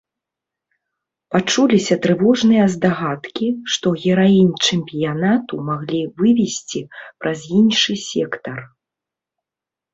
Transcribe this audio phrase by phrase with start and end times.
[1.35, 6.79] Пачуліся трывожныя здагадкі, што гераінь чэмпіянату маглі вывезці
[7.19, 8.59] праз іншы сектар.